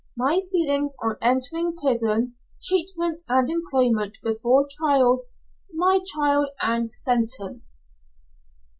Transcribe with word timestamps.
MY 0.17 0.41
FEELINGS 0.51 0.97
ON 1.03 1.11
FIRST 1.11 1.19
ENTERING 1.53 1.73
PRISON 1.75 2.33
TREATMENT 2.63 3.21
AND 3.29 3.51
EMPLOYMENT 3.51 4.17
BEFORE 4.23 4.65
TRIAL 4.75 5.25
MY 5.75 5.99
TRIAL 6.11 6.47
AND 6.59 6.89
SENTENCE. 6.89 7.91